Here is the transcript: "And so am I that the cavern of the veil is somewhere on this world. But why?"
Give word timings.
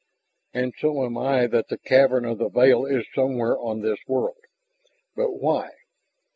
"And 0.51 0.73
so 0.79 1.05
am 1.05 1.15
I 1.15 1.45
that 1.45 1.67
the 1.67 1.77
cavern 1.77 2.25
of 2.25 2.39
the 2.39 2.49
veil 2.49 2.87
is 2.87 3.05
somewhere 3.13 3.55
on 3.59 3.81
this 3.81 3.99
world. 4.07 4.45
But 5.15 5.33
why?" 5.33 5.69